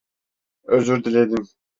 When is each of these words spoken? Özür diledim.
Özür 0.63 1.03
diledim. 1.03 1.47